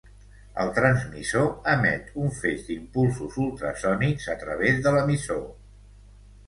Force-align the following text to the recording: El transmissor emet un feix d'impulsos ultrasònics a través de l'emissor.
El 0.61 0.71
transmissor 0.77 1.45
emet 1.73 2.09
un 2.23 2.33
feix 2.39 2.65
d'impulsos 2.71 3.39
ultrasònics 3.45 4.27
a 4.37 4.39
través 4.47 4.83
de 4.89 4.97
l'emissor. 4.99 5.47